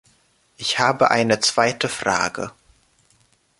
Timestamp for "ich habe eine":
0.57-1.41